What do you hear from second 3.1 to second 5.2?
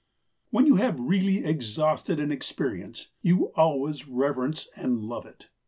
you always reverence and